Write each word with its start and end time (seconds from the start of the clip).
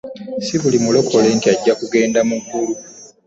Si 0.45 0.55
buli 0.61 0.77
mulokole 0.83 1.27
nti 1.37 1.47
ajja 1.53 1.73
kugenda 1.79 2.19
mu 2.29 2.37
ggulu. 2.43 2.73